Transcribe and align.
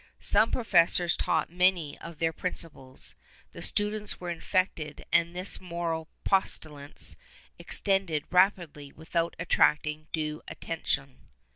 Some 0.19 0.49
professors 0.49 1.15
taught 1.15 1.51
many 1.51 1.95
of 1.99 2.17
their 2.17 2.33
principles, 2.33 3.13
the 3.51 3.61
students 3.61 4.19
were 4.19 4.31
infected 4.31 5.05
and 5.13 5.35
this 5.35 5.61
moral 5.61 6.07
pestilence 6.23 7.15
extended 7.59 8.23
rapidly 8.31 8.91
without 8.91 9.35
attracting 9.37 10.07
due 10.11 10.41
attention. 10.47 11.27